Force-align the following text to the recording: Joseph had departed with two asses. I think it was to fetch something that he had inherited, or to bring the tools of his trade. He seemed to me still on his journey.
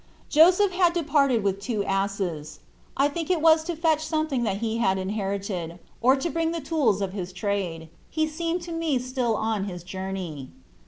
Joseph 0.29 0.71
had 0.71 0.93
departed 0.93 1.43
with 1.43 1.61
two 1.61 1.83
asses. 1.83 2.61
I 2.97 3.07
think 3.07 3.29
it 3.29 3.39
was 3.39 3.63
to 3.65 3.75
fetch 3.75 4.03
something 4.03 4.41
that 4.45 4.57
he 4.57 4.79
had 4.79 4.97
inherited, 4.97 5.77
or 6.01 6.15
to 6.15 6.29
bring 6.31 6.49
the 6.53 6.59
tools 6.59 7.01
of 7.03 7.13
his 7.13 7.31
trade. 7.31 7.87
He 8.09 8.25
seemed 8.27 8.63
to 8.63 8.71
me 8.71 8.97
still 8.97 9.35
on 9.35 9.65
his 9.65 9.83
journey. 9.83 10.49